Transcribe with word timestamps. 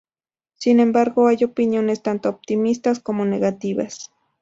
Sin 0.55 0.79
embargo, 0.79 1.27
hay 1.27 1.43
opiniones 1.43 2.01
tanto 2.01 2.27
optimistas 2.29 2.99
como 2.99 3.23
negativas. 3.23 4.11